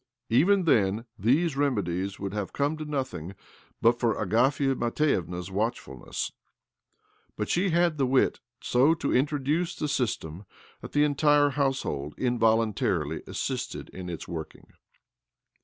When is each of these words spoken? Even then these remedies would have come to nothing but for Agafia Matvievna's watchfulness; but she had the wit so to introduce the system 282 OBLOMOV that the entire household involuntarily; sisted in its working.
Even 0.31 0.63
then 0.63 1.05
these 1.15 1.55
remedies 1.55 2.17
would 2.19 2.33
have 2.33 2.53
come 2.53 2.75
to 2.75 2.85
nothing 2.85 3.35
but 3.83 3.99
for 3.99 4.19
Agafia 4.19 4.73
Matvievna's 4.73 5.51
watchfulness; 5.51 6.31
but 7.37 7.49
she 7.49 7.69
had 7.69 7.99
the 7.99 8.07
wit 8.07 8.39
so 8.63 8.95
to 8.95 9.15
introduce 9.15 9.75
the 9.75 9.87
system 9.87 10.43
282 10.79 10.79
OBLOMOV 10.79 10.81
that 10.81 10.91
the 10.93 11.03
entire 11.05 11.49
household 11.51 12.15
involuntarily; 12.17 13.21
sisted 13.31 13.89
in 13.89 14.09
its 14.09 14.27
working. 14.27 14.73